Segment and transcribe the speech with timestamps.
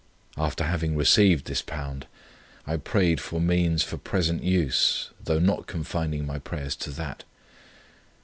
[0.35, 2.05] After having received this £1,
[2.65, 7.23] I prayed for means for present use, though not confining my prayers to that.